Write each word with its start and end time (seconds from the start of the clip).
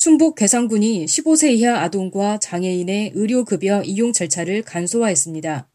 충북 0.00 0.34
괴산군이 0.36 1.04
15세 1.04 1.52
이하 1.52 1.82
아동과 1.82 2.38
장애인의 2.38 3.12
의료급여 3.14 3.82
이용 3.82 4.14
절차를 4.14 4.62
간소화했습니다. 4.62 5.68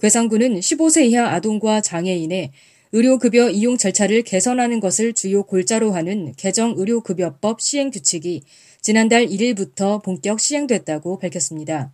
괴산군은 0.00 0.58
15세 0.58 1.04
이하 1.04 1.28
아동과 1.34 1.80
장애인의 1.80 2.50
의료급여 2.90 3.50
이용 3.50 3.76
절차를 3.76 4.22
개선하는 4.22 4.80
것을 4.80 5.12
주요 5.12 5.44
골자로 5.44 5.92
하는 5.92 6.32
개정 6.36 6.74
의료급여법 6.76 7.60
시행 7.60 7.92
규칙이 7.92 8.42
지난달 8.80 9.28
1일부터 9.28 10.02
본격 10.02 10.40
시행됐다고 10.40 11.20
밝혔습니다. 11.20 11.92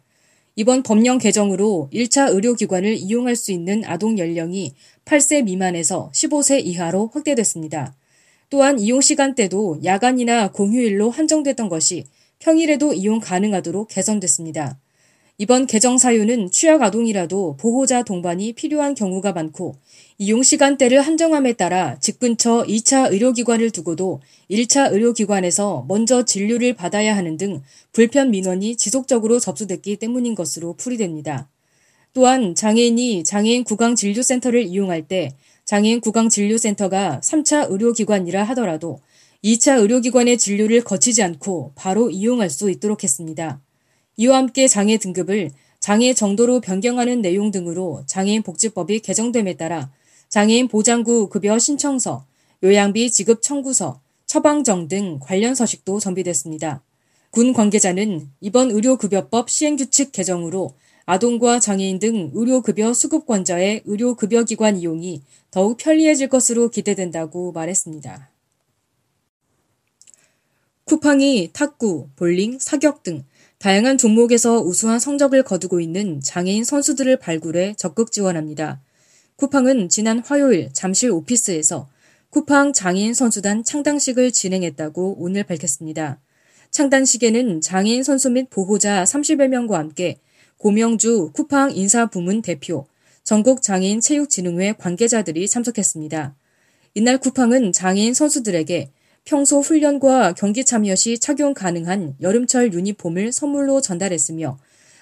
이번 0.54 0.82
법령 0.82 1.18
개정으로 1.18 1.90
1차 1.92 2.32
의료기관을 2.32 2.94
이용할 2.94 3.36
수 3.36 3.52
있는 3.52 3.84
아동 3.84 4.18
연령이 4.18 4.72
8세 5.04 5.44
미만에서 5.44 6.10
15세 6.14 6.64
이하로 6.64 7.10
확대됐습니다. 7.12 7.94
또한 8.48 8.78
이용 8.78 9.00
시간대도 9.00 9.80
야간이나 9.84 10.52
공휴일로 10.52 11.10
한정됐던 11.10 11.68
것이 11.68 12.04
평일에도 12.38 12.92
이용 12.92 13.18
가능하도록 13.18 13.88
개선됐습니다. 13.88 14.78
이번 15.38 15.66
개정 15.66 15.98
사유는 15.98 16.50
취약 16.50 16.80
아동이라도 16.80 17.56
보호자 17.58 18.02
동반이 18.02 18.54
필요한 18.54 18.94
경우가 18.94 19.32
많고 19.32 19.74
이용 20.16 20.42
시간대를 20.42 21.02
한정함에 21.02 21.52
따라 21.54 21.98
집 22.00 22.18
근처 22.18 22.64
2차 22.66 23.12
의료기관을 23.12 23.70
두고도 23.70 24.20
1차 24.50 24.92
의료기관에서 24.92 25.84
먼저 25.88 26.24
진료를 26.24 26.72
받아야 26.72 27.14
하는 27.14 27.36
등 27.36 27.62
불편 27.92 28.30
민원이 28.30 28.76
지속적으로 28.76 29.38
접수됐기 29.38 29.96
때문인 29.96 30.34
것으로 30.34 30.72
풀이됩니다. 30.74 31.50
또한 32.14 32.54
장애인이 32.54 33.24
장애인 33.24 33.64
구강 33.64 33.94
진료센터를 33.94 34.62
이용할 34.62 35.06
때 35.06 35.32
장애인 35.66 36.00
구강진료센터가 36.00 37.20
3차 37.22 37.70
의료기관이라 37.70 38.44
하더라도 38.44 39.00
2차 39.44 39.80
의료기관의 39.80 40.38
진료를 40.38 40.84
거치지 40.84 41.24
않고 41.24 41.72
바로 41.74 42.08
이용할 42.08 42.50
수 42.50 42.70
있도록 42.70 43.02
했습니다. 43.02 43.60
이와 44.16 44.38
함께 44.38 44.68
장애 44.68 44.96
등급을 44.96 45.50
장애 45.80 46.14
정도로 46.14 46.60
변경하는 46.60 47.20
내용 47.20 47.50
등으로 47.50 48.04
장애인 48.06 48.42
복지법이 48.44 49.00
개정됨에 49.00 49.54
따라 49.54 49.90
장애인 50.28 50.68
보장구 50.68 51.28
급여 51.28 51.58
신청서, 51.58 52.26
요양비 52.62 53.10
지급 53.10 53.42
청구서, 53.42 54.00
처방정 54.26 54.88
등 54.88 55.18
관련 55.20 55.54
서식도 55.54 56.00
전비됐습니다. 56.00 56.82
군 57.30 57.52
관계자는 57.52 58.30
이번 58.40 58.70
의료급여법 58.70 59.50
시행규칙 59.50 60.12
개정으로 60.12 60.74
아동과 61.06 61.60
장애인 61.60 62.00
등 62.00 62.32
의료급여 62.34 62.92
수급권자의 62.92 63.82
의료급여기관 63.84 64.76
이용이 64.76 65.22
더욱 65.52 65.76
편리해질 65.76 66.28
것으로 66.28 66.68
기대된다고 66.68 67.52
말했습니다. 67.52 68.28
쿠팡이 70.84 71.50
탁구, 71.52 72.08
볼링, 72.16 72.58
사격 72.58 73.04
등 73.04 73.24
다양한 73.58 73.98
종목에서 73.98 74.60
우수한 74.60 74.98
성적을 74.98 75.44
거두고 75.44 75.80
있는 75.80 76.20
장애인 76.20 76.64
선수들을 76.64 77.18
발굴해 77.18 77.74
적극 77.76 78.10
지원합니다. 78.10 78.80
쿠팡은 79.36 79.88
지난 79.88 80.18
화요일 80.18 80.70
잠실 80.72 81.10
오피스에서 81.10 81.88
쿠팡 82.30 82.72
장애인 82.72 83.14
선수단 83.14 83.62
창단식을 83.62 84.32
진행했다고 84.32 85.16
오늘 85.20 85.44
밝혔습니다. 85.44 86.18
창단식에는 86.70 87.60
장애인 87.60 88.02
선수 88.02 88.28
및 88.28 88.50
보호자 88.50 89.04
30여 89.04 89.48
명과 89.48 89.78
함께 89.78 90.18
고명주 90.58 91.30
쿠팡 91.34 91.72
인사부문 91.76 92.42
대표, 92.42 92.86
전국 93.22 93.60
장애인 93.60 94.00
체육진흥회 94.00 94.74
관계자들이 94.78 95.48
참석했습니다. 95.48 96.34
이날 96.94 97.18
쿠팡은 97.18 97.72
장애인 97.72 98.14
선수들에게 98.14 98.90
평소 99.24 99.60
훈련과 99.60 100.32
경기 100.32 100.64
참여 100.64 100.94
시 100.94 101.18
착용 101.18 101.52
가능한 101.52 102.14
여름철 102.22 102.72
유니폼을 102.72 103.32
선물로 103.32 103.80
전달했으며 103.80 104.58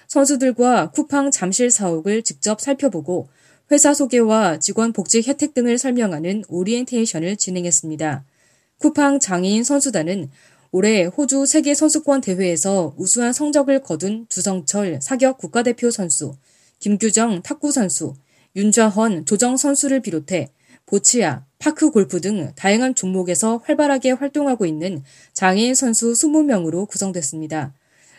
선수들과 0.07 0.91
쿠팡 0.91 1.31
잠실 1.31 1.71
사옥을 1.71 2.23
직접 2.23 2.59
살펴보고 2.59 3.29
회사 3.71 3.93
소개와 3.93 4.59
직원 4.59 4.91
복직 4.93 5.27
혜택 5.27 5.53
등을 5.53 5.77
설명하는 5.77 6.43
오리엔테이션을 6.49 7.37
진행했습니다. 7.37 8.23
쿠팡 8.79 9.19
장애인 9.19 9.63
선수단은 9.63 10.29
올해 10.77 11.05
호주 11.05 11.45
세계 11.45 11.73
선수권 11.73 12.19
대회에서 12.19 12.95
우수한 12.97 13.31
성적을 13.31 13.81
거둔 13.81 14.25
주성철 14.27 14.99
사격 15.01 15.37
국가대표 15.37 15.89
선수, 15.89 16.35
김규정 16.79 17.43
탁구 17.43 17.71
선수, 17.71 18.13
윤좌헌 18.57 19.25
조정 19.25 19.55
선수를 19.55 20.01
비롯해 20.01 20.49
보치아, 20.85 21.45
파크 21.59 21.91
골프 21.91 22.19
등 22.19 22.51
다양한 22.57 22.93
종목에서 22.93 23.61
활발하게 23.63 24.11
활동하고 24.11 24.65
있는 24.65 25.01
장애인 25.31 25.75
선수 25.75 26.11
20명으로 26.11 26.89
구성됐습니다. 26.89 27.73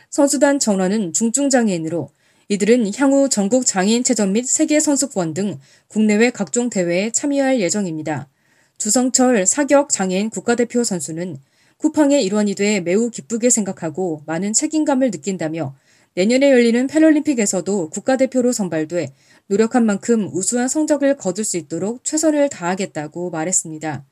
선수단 0.09 0.59
전원은 0.59 1.13
중증장애인으로 1.13 2.09
이들은 2.49 2.91
향후 2.97 3.29
전국 3.29 3.67
장애인 3.67 4.03
체전 4.03 4.33
및 4.33 4.47
세계 4.47 4.81
선수권 4.81 5.35
등 5.35 5.61
국내외 5.89 6.31
각종 6.31 6.71
대회에 6.71 7.11
참여할 7.11 7.61
예정입니다. 7.61 8.31
주성철 8.79 9.45
사격 9.45 9.91
장애인 9.91 10.31
국가대표 10.31 10.85
선수는 10.85 11.37
쿠팡의 11.79 12.25
일원이 12.25 12.55
돼 12.55 12.81
매우 12.81 13.11
기쁘게 13.11 13.51
생각하고 13.51 14.23
많은 14.27 14.53
책임감을 14.53 15.11
느낀다며 15.11 15.75
내년에 16.15 16.51
열리는 16.51 16.87
패럴림픽에서도 16.87 17.91
국가대표로 17.91 18.53
선발돼 18.53 19.13
노력한 19.49 19.85
만큼 19.85 20.31
우수한 20.33 20.67
성적을 20.67 21.19
거둘 21.19 21.45
수 21.45 21.59
있도록 21.59 22.03
최선을 22.05 22.49
다하겠다고 22.49 23.31
말했습니다. 23.31 24.05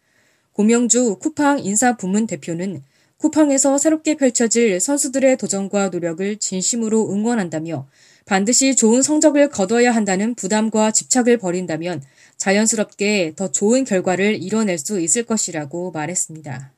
고명주 0.52 1.16
쿠팡 1.20 1.60
인사 1.60 1.96
부문 1.96 2.26
대표는 2.26 2.82
쿠팡에서 3.16 3.78
새롭게 3.78 4.16
펼쳐질 4.16 4.78
선수들의 4.80 5.38
도전과 5.38 5.88
노력을 5.88 6.36
진심으로 6.36 7.10
응원한다며 7.10 7.88
반드시 8.26 8.76
좋은 8.76 9.00
성적을 9.02 9.48
거둬야 9.48 9.90
한다는 9.92 10.34
부담과 10.34 10.90
집착을 10.90 11.38
버린다면 11.38 12.02
자연스럽게 12.36 13.32
더 13.34 13.50
좋은 13.50 13.84
결과를 13.84 14.42
이뤄낼 14.42 14.76
수 14.76 15.00
있을 15.00 15.24
것이라고 15.24 15.90
말했습니다. 15.92 16.73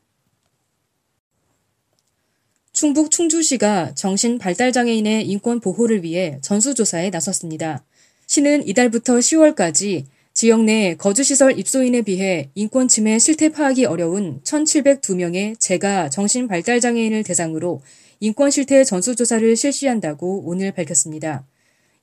충북 2.76 3.10
충주시가 3.10 3.94
정신 3.94 4.36
발달장애인의 4.36 5.26
인권 5.26 5.60
보호를 5.60 6.02
위해 6.02 6.36
전수조사에 6.42 7.08
나섰습니다. 7.08 7.82
시는 8.26 8.68
이달부터 8.68 9.14
10월까지 9.14 10.04
지역 10.34 10.62
내 10.62 10.94
거주시설 10.94 11.58
입소인에 11.58 12.02
비해 12.02 12.50
인권 12.54 12.86
침해 12.86 13.18
실태 13.18 13.48
파악이 13.48 13.86
어려운 13.86 14.42
1,702명의 14.42 15.58
재가 15.58 16.10
정신 16.10 16.48
발달장애인을 16.48 17.22
대상으로 17.22 17.80
인권 18.20 18.50
실태 18.50 18.84
전수조사를 18.84 19.56
실시한다고 19.56 20.42
오늘 20.44 20.70
밝혔습니다. 20.72 21.46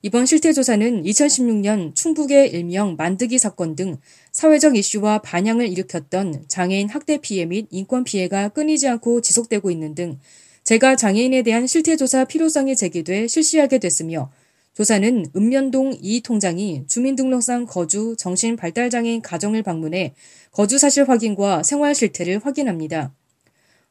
이번 0.02 0.26
실태조사는 0.26 1.04
2016년 1.04 1.94
충북의 1.94 2.50
일명 2.50 2.96
만드기 2.96 3.38
사건 3.38 3.76
등 3.76 3.98
사회적 4.32 4.76
이슈와 4.76 5.22
반향을 5.22 5.68
일으켰던 5.68 6.46
장애인 6.48 6.88
학대 6.88 7.18
피해 7.18 7.44
및 7.44 7.68
인권 7.70 8.02
피해가 8.02 8.48
끊이지 8.48 8.88
않고 8.88 9.20
지속되고 9.20 9.70
있는 9.70 9.94
등 9.94 10.18
재가 10.64 10.96
장애인에 10.96 11.42
대한 11.42 11.66
실태조사 11.66 12.24
필요성이 12.24 12.74
제기돼 12.74 13.28
실시하게 13.28 13.78
됐으며 13.78 14.30
조사는 14.72 15.26
읍면동 15.36 15.98
이 16.00 16.22
통장이 16.22 16.84
주민등록상 16.88 17.66
거주 17.66 18.16
정신발달장애인 18.18 19.20
가정을 19.20 19.62
방문해 19.62 20.14
거주 20.50 20.78
사실 20.78 21.06
확인과 21.06 21.62
생활 21.62 21.94
실태를 21.94 22.40
확인합니다. 22.42 23.12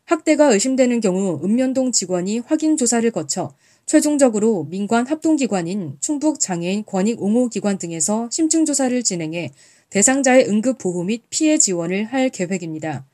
학대가 0.06 0.52
의심되는 0.52 1.00
경우 1.00 1.40
읍면동 1.44 1.92
직원이 1.92 2.40
확인 2.40 2.76
조사를 2.76 3.10
거쳐 3.12 3.54
최종적으로 3.86 4.66
민관 4.70 5.06
합동기관인 5.06 5.98
충북 6.00 6.40
장애인 6.40 6.86
권익 6.86 7.22
옹호 7.22 7.50
기관 7.50 7.78
등에서 7.78 8.28
심층 8.32 8.66
조사를 8.66 9.04
진행해 9.04 9.52
대상자의 9.92 10.50
응급 10.50 10.80
보호 10.80 11.04
및 11.04 11.22
피해 11.30 11.60
지원을 11.60 12.06
할 12.06 12.30
계획입니다. 12.30 13.06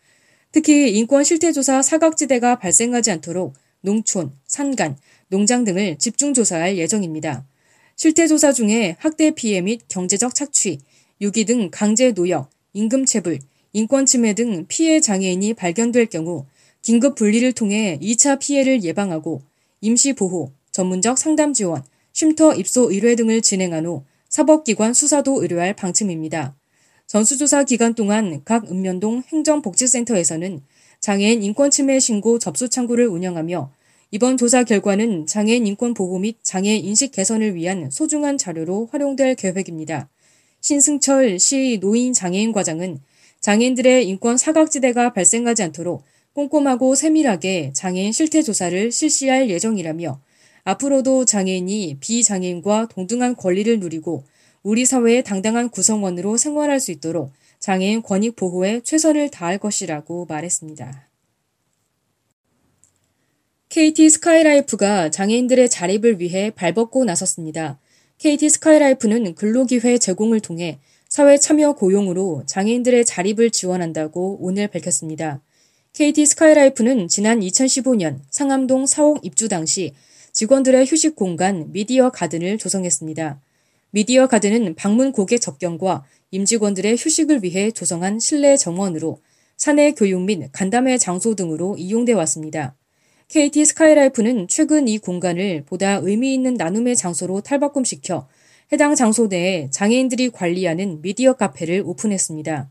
특히 0.51 0.91
인권 0.97 1.23
실태조사 1.23 1.81
사각지대가 1.81 2.57
발생하지 2.57 3.11
않도록 3.11 3.53
농촌, 3.81 4.31
산간, 4.45 4.97
농장 5.27 5.63
등을 5.63 5.97
집중 5.97 6.33
조사할 6.33 6.77
예정입니다. 6.77 7.45
실태조사 7.95 8.53
중에 8.53 8.95
학대 8.99 9.31
피해 9.31 9.61
및 9.61 9.81
경제적 9.87 10.33
착취, 10.33 10.79
유기 11.21 11.45
등 11.45 11.69
강제 11.71 12.11
노역, 12.11 12.49
임금 12.73 13.05
체불, 13.05 13.39
인권 13.73 14.05
침해 14.05 14.33
등 14.33 14.65
피해 14.67 14.99
장애인이 14.99 15.53
발견될 15.53 16.07
경우 16.07 16.45
긴급 16.81 17.15
분리를 17.15 17.51
통해 17.53 17.99
2차 18.01 18.39
피해를 18.39 18.83
예방하고 18.83 19.41
임시 19.81 20.13
보호, 20.13 20.51
전문적 20.71 21.17
상담 21.17 21.53
지원, 21.53 21.83
쉼터 22.13 22.53
입소 22.55 22.91
의뢰 22.91 23.15
등을 23.15 23.41
진행한 23.41 23.85
후 23.85 24.03
사법기관 24.29 24.93
수사도 24.93 25.41
의뢰할 25.41 25.75
방침입니다. 25.75 26.55
전수조사 27.09 27.63
기간 27.63 27.95
동안 27.95 28.43
각 28.45 28.69
읍면동 28.69 29.23
행정복지센터에서는 29.29 30.61
장애인 30.99 31.41
인권 31.41 31.71
침해 31.71 31.99
신고 31.99 32.37
접수 32.37 32.69
창구를 32.69 33.07
운영하며 33.07 33.71
이번 34.11 34.37
조사 34.37 34.63
결과는 34.63 35.25
장애인 35.25 35.65
인권 35.65 35.95
보호 35.95 36.19
및 36.19 36.37
장애인 36.43 36.85
인식 36.85 37.11
개선을 37.11 37.55
위한 37.55 37.89
소중한 37.89 38.37
자료로 38.37 38.89
활용될 38.91 39.33
계획입니다. 39.37 40.07
신승철 40.61 41.39
시 41.39 41.79
노인 41.81 42.13
장애인 42.13 42.51
과장은 42.51 42.99
장애인들의 43.39 44.07
인권 44.07 44.37
사각지대가 44.37 45.11
발생하지 45.11 45.63
않도록 45.63 46.03
꼼꼼하고 46.33 46.93
세밀하게 46.93 47.71
장애인 47.73 48.11
실태 48.11 48.43
조사를 48.43 48.91
실시할 48.91 49.49
예정이라며 49.49 50.21
앞으로도 50.63 51.25
장애인이 51.25 51.97
비장애인과 52.01 52.89
동등한 52.89 53.35
권리를 53.35 53.79
누리고 53.79 54.25
우리 54.63 54.85
사회의 54.85 55.23
당당한 55.23 55.69
구성원으로 55.69 56.37
생활할 56.37 56.79
수 56.79 56.91
있도록 56.91 57.31
장애인 57.59 58.01
권익 58.01 58.35
보호에 58.35 58.81
최선을 58.81 59.29
다할 59.29 59.57
것이라고 59.57 60.25
말했습니다. 60.25 61.07
KT 63.69 64.09
스카이라이프가 64.09 65.11
장애인들의 65.11 65.69
자립을 65.69 66.19
위해 66.19 66.49
발벗고 66.49 67.05
나섰습니다. 67.05 67.79
KT 68.17 68.49
스카이라이프는 68.49 69.35
근로기회 69.35 69.97
제공을 69.99 70.39
통해 70.39 70.79
사회 71.07 71.37
참여 71.37 71.73
고용으로 71.73 72.43
장애인들의 72.45 73.05
자립을 73.05 73.51
지원한다고 73.51 74.39
오늘 74.41 74.67
밝혔습니다. 74.67 75.41
KT 75.93 76.25
스카이라이프는 76.25 77.07
지난 77.07 77.39
2015년 77.39 78.19
상암동 78.29 78.87
사옥 78.87 79.25
입주 79.25 79.47
당시 79.47 79.93
직원들의 80.33 80.85
휴식 80.85 81.15
공간 81.15 81.71
미디어 81.71 82.09
가든을 82.09 82.57
조성했습니다. 82.57 83.39
미디어 83.91 84.27
가든은 84.27 84.75
방문 84.75 85.11
고객 85.11 85.39
접견과 85.39 86.03
임직원들의 86.29 86.95
휴식을 86.97 87.43
위해 87.43 87.71
조성한 87.71 88.19
실내 88.19 88.55
정원으로 88.55 89.19
사내 89.57 89.93
교육 89.93 90.21
및 90.21 90.49
간담회 90.51 90.99
장소 90.99 91.33
등으로 91.33 91.75
이용돼 91.75 92.13
왔습니다. 92.13 92.75
KT 93.29 93.65
스카이라이프는 93.65 94.47
최근 94.47 94.87
이 94.87 94.99
공간을 94.99 95.63
보다 95.65 95.99
의미 96.03 96.33
있는 96.33 96.53
나눔의 96.53 96.95
장소로 96.95 97.41
탈바꿈시켜 97.41 98.27
해당 98.71 98.93
장소 98.93 99.25
내에 99.25 99.69
장애인들이 99.71 100.29
관리하는 100.29 101.01
미디어 101.01 101.33
카페를 101.33 101.81
오픈했습니다. 101.83 102.69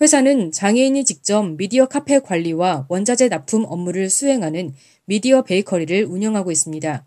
회사는 0.00 0.52
장애인이 0.52 1.04
직접 1.04 1.42
미디어 1.56 1.86
카페 1.86 2.20
관리와 2.20 2.86
원자재 2.88 3.28
납품 3.28 3.64
업무를 3.66 4.10
수행하는 4.10 4.74
미디어 5.06 5.42
베이커리를 5.42 6.04
운영하고 6.04 6.50
있습니다. 6.52 7.04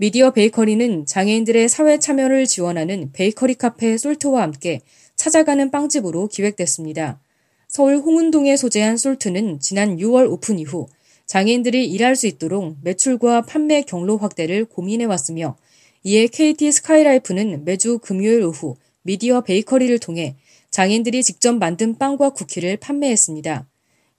미디어 0.00 0.30
베이커리는 0.30 1.06
장애인들의 1.06 1.68
사회 1.68 1.98
참여를 1.98 2.46
지원하는 2.46 3.10
베이커리 3.12 3.56
카페 3.56 3.98
솔트와 3.98 4.42
함께 4.42 4.80
찾아가는 5.16 5.72
빵집으로 5.72 6.28
기획됐습니다. 6.28 7.20
서울 7.66 7.96
홍은동에 7.96 8.56
소재한 8.56 8.96
솔트는 8.96 9.58
지난 9.58 9.96
6월 9.96 10.30
오픈 10.30 10.60
이후 10.60 10.86
장애인들이 11.26 11.84
일할 11.90 12.14
수 12.14 12.28
있도록 12.28 12.76
매출과 12.82 13.42
판매 13.42 13.82
경로 13.82 14.18
확대를 14.18 14.66
고민해 14.66 15.06
왔으며 15.06 15.56
이에 16.04 16.28
KT 16.28 16.70
스카이라이프는 16.70 17.64
매주 17.64 17.98
금요일 17.98 18.44
오후 18.44 18.76
미디어 19.02 19.40
베이커리를 19.40 19.98
통해 19.98 20.36
장애인들이 20.70 21.24
직접 21.24 21.56
만든 21.56 21.98
빵과 21.98 22.30
쿠키를 22.30 22.76
판매했습니다. 22.76 23.66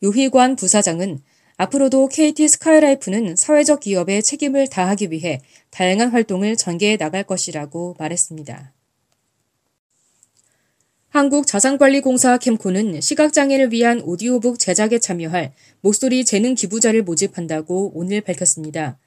요희관 0.04 0.58
부사장은 0.58 1.22
앞으로도 1.62 2.08
KT 2.08 2.48
스카이라이프는 2.48 3.36
사회적 3.36 3.82
기업에 3.82 4.22
책임을 4.22 4.70
다하기 4.70 5.12
위해 5.12 5.42
다양한 5.72 6.10
활동을 6.12 6.56
전개해 6.56 6.96
나갈 6.96 7.24
것이라고 7.24 7.98
말했습니다. 8.00 8.72
한국자산관리공사 11.10 12.38
캠코는 12.38 13.02
시각장애를 13.02 13.74
위한 13.74 14.00
오디오북 14.06 14.58
제작에 14.58 15.00
참여할 15.00 15.52
목소리 15.82 16.24
재능 16.24 16.56
기부자를 16.56 17.04
모집한다고 17.04 17.92
오늘 17.94 18.22
밝혔습니다. 18.22 18.98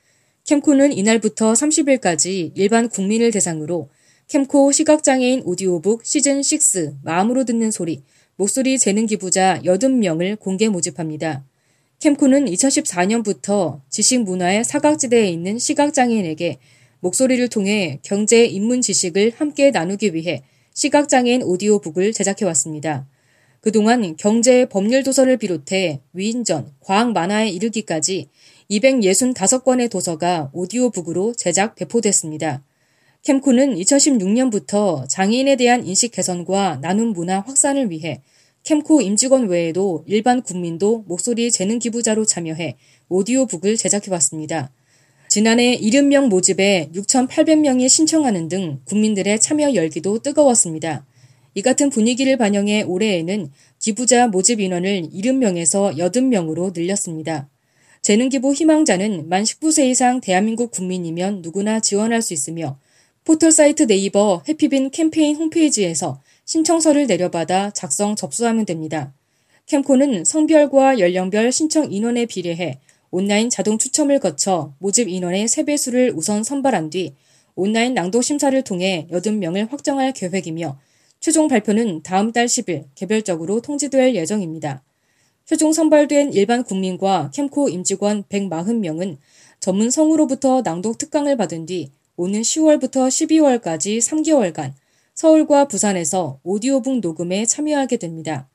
캠코는 0.44 0.92
이날부터 0.92 1.54
30일까지 1.54 2.52
일반 2.54 2.90
국민을 2.90 3.30
대상으로 3.30 3.88
캠코 4.28 4.72
시각장애인 4.72 5.40
오디오북 5.46 6.02
시즌6 6.02 6.96
마음으로 7.02 7.44
듣는 7.44 7.70
소리 7.70 8.02
목소리 8.36 8.78
재능 8.78 9.06
기부자 9.06 9.58
80명을 9.64 10.38
공개 10.38 10.68
모집합니다. 10.68 11.44
캠코는 12.02 12.46
2014년부터 12.46 13.80
지식 13.88 14.24
문화의 14.24 14.64
사각지대에 14.64 15.28
있는 15.28 15.56
시각장애인에게 15.56 16.58
목소리를 16.98 17.46
통해 17.46 18.00
경제 18.02 18.44
인문 18.44 18.80
지식을 18.80 19.34
함께 19.36 19.70
나누기 19.70 20.12
위해 20.12 20.42
시각장애인 20.74 21.44
오디오북을 21.44 22.12
제작해왔습니다. 22.12 23.06
그동안 23.60 24.16
경제 24.16 24.64
법률 24.64 25.04
도서를 25.04 25.36
비롯해 25.36 26.00
위인전, 26.12 26.72
과학 26.80 27.12
만화에 27.12 27.50
이르기까지 27.50 28.26
265권의 28.68 29.88
도서가 29.88 30.50
오디오북으로 30.52 31.34
제작 31.34 31.76
배포됐습니다. 31.76 32.64
캠코는 33.22 33.76
2016년부터 33.76 35.08
장애인에 35.08 35.54
대한 35.54 35.86
인식 35.86 36.10
개선과 36.10 36.78
나눔 36.82 37.12
문화 37.12 37.38
확산을 37.38 37.90
위해 37.90 38.22
캠코 38.64 39.00
임직원 39.00 39.48
외에도 39.48 40.04
일반 40.06 40.40
국민도 40.40 41.04
목소리 41.08 41.50
재능 41.50 41.80
기부자로 41.80 42.24
참여해 42.24 42.76
오디오북을 43.08 43.76
제작해왔습니다. 43.76 44.70
지난해 45.28 45.76
70명 45.78 46.28
모집에 46.28 46.90
6,800명이 46.94 47.88
신청하는 47.88 48.48
등 48.48 48.80
국민들의 48.84 49.40
참여 49.40 49.74
열기도 49.74 50.20
뜨거웠습니다. 50.20 51.04
이 51.54 51.62
같은 51.62 51.90
분위기를 51.90 52.36
반영해 52.36 52.82
올해에는 52.82 53.50
기부자 53.78 54.28
모집 54.28 54.60
인원을 54.60 55.08
70명에서 55.12 55.96
80명으로 55.96 56.72
늘렸습니다. 56.72 57.48
재능기부 58.00 58.52
희망자는 58.52 59.28
만 59.28 59.42
19세 59.42 59.86
이상 59.86 60.20
대한민국 60.20 60.70
국민이면 60.70 61.42
누구나 61.42 61.80
지원할 61.80 62.22
수 62.22 62.32
있으며 62.32 62.78
포털 63.24 63.52
사이트 63.52 63.86
네이버 63.86 64.42
해피빈 64.48 64.90
캠페인 64.90 65.36
홈페이지에서 65.36 66.20
신청서를 66.52 67.06
내려받아 67.06 67.70
작성 67.70 68.14
접수하면 68.14 68.66
됩니다. 68.66 69.14
캠코는 69.64 70.26
성별과 70.26 70.98
연령별 70.98 71.50
신청 71.50 71.90
인원에 71.90 72.26
비례해 72.26 72.78
온라인 73.10 73.48
자동 73.48 73.78
추첨을 73.78 74.18
거쳐 74.18 74.74
모집 74.78 75.08
인원의 75.08 75.48
3배수를 75.48 76.14
우선 76.14 76.44
선발한 76.44 76.90
뒤 76.90 77.14
온라인 77.54 77.94
낭독 77.94 78.22
심사를 78.22 78.60
통해 78.64 79.08
80명을 79.10 79.70
확정할 79.70 80.12
계획이며 80.12 80.78
최종 81.20 81.48
발표는 81.48 82.02
다음 82.02 82.32
달 82.32 82.44
10일 82.44 82.84
개별적으로 82.96 83.62
통지될 83.62 84.14
예정입니다. 84.14 84.82
최종 85.46 85.72
선발된 85.72 86.34
일반 86.34 86.64
국민과 86.64 87.30
캠코 87.32 87.70
임직원 87.70 88.24
140명은 88.24 89.16
전문 89.58 89.90
성우로부터 89.90 90.60
낭독 90.60 90.98
특강을 90.98 91.38
받은 91.38 91.64
뒤 91.64 91.92
오는 92.16 92.42
10월부터 92.42 93.08
12월까지 93.08 94.00
3개월간 94.00 94.74
서울과 95.14 95.68
부산에서 95.68 96.40
오디오북 96.42 97.00
녹음에 97.00 97.44
참여하게 97.44 97.98
됩니다. 97.98 98.48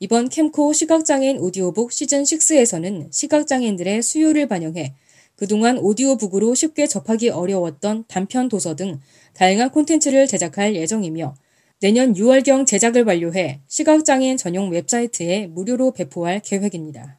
이번 0.00 0.28
캠코 0.28 0.72
시각장애인 0.72 1.38
오디오북 1.38 1.90
시즌6에서는 1.90 3.12
시각장애인들의 3.12 4.02
수요를 4.02 4.48
반영해 4.48 4.94
그동안 5.36 5.78
오디오북으로 5.78 6.54
쉽게 6.54 6.86
접하기 6.86 7.30
어려웠던 7.30 8.04
단편 8.08 8.48
도서 8.48 8.74
등 8.74 9.00
다양한 9.34 9.70
콘텐츠를 9.70 10.26
제작할 10.26 10.74
예정이며 10.74 11.34
내년 11.80 12.12
6월경 12.12 12.66
제작을 12.66 13.04
완료해 13.04 13.60
시각장애인 13.68 14.36
전용 14.36 14.70
웹사이트에 14.70 15.46
무료로 15.46 15.92
배포할 15.92 16.40
계획입니다. 16.40 17.18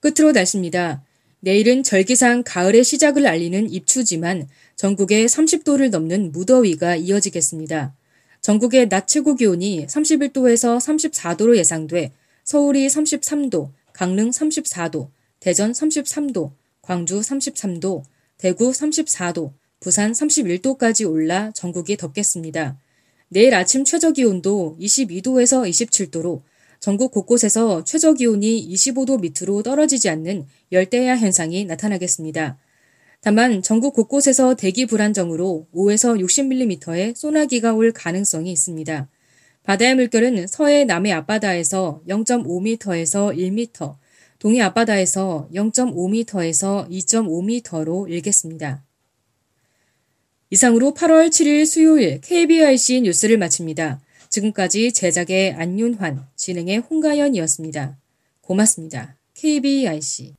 끝으로 0.00 0.32
날씨입니다. 0.32 1.04
내일은 1.40 1.82
절기상 1.82 2.42
가을의 2.44 2.84
시작을 2.84 3.26
알리는 3.26 3.70
입추지만 3.70 4.48
전국에 4.82 5.26
30도를 5.26 5.90
넘는 5.90 6.32
무더위가 6.32 6.96
이어지겠습니다. 6.96 7.94
전국의 8.40 8.88
낮 8.88 9.06
최고 9.06 9.36
기온이 9.36 9.86
31도에서 9.86 10.76
34도로 10.76 11.56
예상돼 11.56 12.10
서울이 12.42 12.88
33도, 12.88 13.70
강릉 13.92 14.30
34도, 14.30 15.06
대전 15.38 15.70
33도, 15.70 16.50
광주 16.80 17.20
33도, 17.20 18.02
대구 18.38 18.72
34도, 18.72 19.52
부산 19.78 20.10
31도까지 20.10 21.08
올라 21.08 21.52
전국이 21.52 21.96
덥겠습니다. 21.96 22.76
내일 23.28 23.54
아침 23.54 23.84
최저 23.84 24.10
기온도 24.10 24.76
22도에서 24.80 25.62
27도로 25.70 26.40
전국 26.80 27.12
곳곳에서 27.12 27.84
최저 27.84 28.14
기온이 28.14 28.68
25도 28.68 29.20
밑으로 29.20 29.62
떨어지지 29.62 30.08
않는 30.08 30.44
열대야 30.72 31.18
현상이 31.18 31.66
나타나겠습니다. 31.66 32.58
다만 33.22 33.62
전국 33.62 33.94
곳곳에서 33.94 34.56
대기 34.56 34.84
불안정으로 34.84 35.68
5에서 35.72 36.20
60mm의 36.20 37.14
소나기가 37.14 37.72
올 37.72 37.92
가능성이 37.92 38.50
있습니다. 38.50 39.08
바다의 39.62 39.94
물결은 39.94 40.48
서해 40.48 40.84
남해 40.84 41.12
앞바다에서 41.12 42.02
0.5m에서 42.08 43.36
1m, 43.36 43.96
동해 44.40 44.60
앞바다에서 44.62 45.48
0.5m에서 45.54 46.90
2.5m로 46.90 48.10
일겠습니다. 48.10 48.82
이상으로 50.50 50.92
8월 50.92 51.28
7일 51.28 51.64
수요일 51.64 52.20
KBIC 52.20 53.02
뉴스를 53.02 53.38
마칩니다. 53.38 54.00
지금까지 54.30 54.92
제작의 54.92 55.52
안윤환, 55.52 56.26
진행의 56.34 56.78
홍가연이었습니다. 56.78 57.96
고맙습니다. 58.40 59.16
KBIC 59.34 60.34